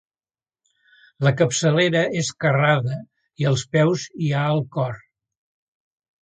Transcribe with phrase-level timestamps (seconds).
[1.27, 2.97] La capçalera és carrada
[3.43, 4.99] i als peus hi ha el cor.